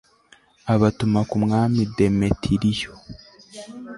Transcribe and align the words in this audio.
abatuma 0.73 1.19
ku 1.29 1.35
mwami 1.43 1.81
demetiriyo 1.95 2.91